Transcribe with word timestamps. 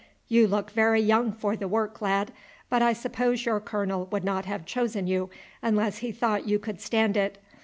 "You 0.27 0.47
look 0.47 0.71
very 0.71 0.99
young 0.99 1.31
for 1.31 1.55
the 1.55 1.67
work, 1.67 2.01
lad; 2.01 2.31
but 2.71 2.81
I 2.81 2.91
suppose 2.91 3.45
your 3.45 3.59
colonel 3.59 4.07
would 4.11 4.23
not 4.23 4.45
have 4.45 4.65
chosen 4.65 5.05
you 5.05 5.29
unless 5.61 5.99
he 5.99 6.11
thought 6.11 6.47
you 6.47 6.57
could 6.57 6.81
stand 6.81 7.15
it. 7.15 7.37